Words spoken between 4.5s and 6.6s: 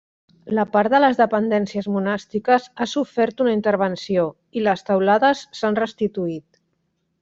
i les teulades s'han restituït.